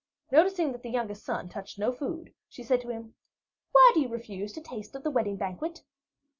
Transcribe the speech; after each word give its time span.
Noticing 0.31 0.71
that 0.71 0.81
the 0.81 0.89
youngest 0.89 1.23
son 1.23 1.47
touched 1.47 1.77
no 1.77 1.91
food, 1.91 2.33
she 2.49 2.63
said 2.63 2.81
to 2.81 2.89
him: 2.89 3.13
"Why 3.71 3.91
do 3.93 3.99
you 4.01 4.09
refuse 4.09 4.51
to 4.53 4.59
taste 4.61 4.95
of 4.95 5.03
the 5.03 5.11
wedding 5.11 5.35
banquet?" 5.37 5.83